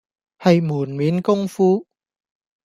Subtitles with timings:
[0.39, 1.85] 係門面功夫